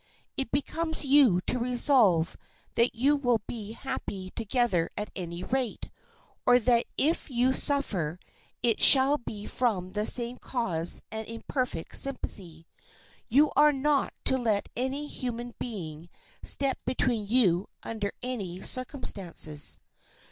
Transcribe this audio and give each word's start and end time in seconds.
It 0.35 0.49
becomes 0.51 1.05
you 1.05 1.41
to 1.41 1.59
resolve 1.59 2.35
that 2.73 2.95
you 2.95 3.15
will 3.15 3.39
be 3.45 3.73
happy 3.73 4.31
together 4.31 4.89
at 4.97 5.11
any 5.15 5.43
rate, 5.43 5.91
or 6.43 6.57
that 6.57 6.87
if 6.97 7.29
you 7.29 7.53
suffer 7.53 8.17
it 8.63 8.81
shall 8.81 9.19
be 9.19 9.45
from 9.45 9.91
the 9.91 10.07
same 10.07 10.37
cause 10.39 11.03
and 11.11 11.27
in 11.27 11.43
perfect 11.47 11.97
sympathy. 11.97 12.65
You 13.29 13.51
are 13.55 13.71
not 13.71 14.11
to 14.23 14.39
let 14.39 14.69
any 14.75 15.05
human 15.05 15.53
being 15.59 16.09
step 16.41 16.79
between 16.83 17.27
you 17.27 17.67
under 17.83 18.11
any 18.23 18.63
circumstances. 18.63 19.77